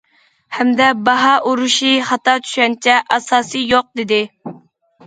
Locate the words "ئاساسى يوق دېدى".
3.13-4.25